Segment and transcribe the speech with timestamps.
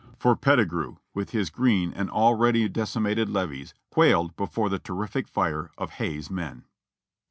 [0.13, 5.69] i6o): "For Pettigrew with his green and already decimated levies quailed before the terrific fire
[5.77, 6.65] of Hay's men."